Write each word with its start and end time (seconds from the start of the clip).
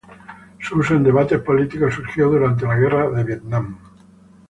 Su 0.59 0.79
uso 0.79 0.95
en 0.95 1.03
debates 1.03 1.39
políticos, 1.41 1.93
surgió 1.93 2.27
durante 2.27 2.65
la 2.65 2.75
Guerra 2.75 3.11
de 3.11 3.23
Vietnam. 3.23 3.77